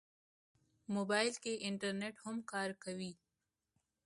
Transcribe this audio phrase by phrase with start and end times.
[0.95, 3.13] موبایل کې انټرنیټ هم کار کوي.